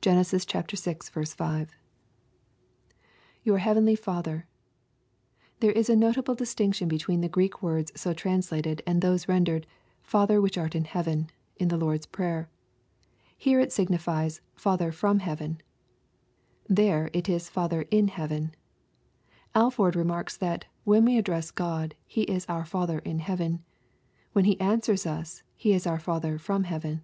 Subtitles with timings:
[0.00, 0.14] Gen.
[0.22, 0.38] vi.
[0.38, 0.38] t
[3.44, 4.46] [Four heavenly Father, j
[5.58, 9.66] There is a notable distinction between the Greek words so translated and those rendered"
[10.04, 12.48] Father which art in heaven," in the Lord's prayer.
[13.36, 15.60] Here it signifies" Futlicr from heaven."
[16.68, 18.54] There it is" Father in heaven."—
[19.56, 23.64] Alford remarks that" when we address God, He is our Father in heaven,—
[24.32, 25.42] when He answers us.
[25.56, 27.02] He is our Father from heaven.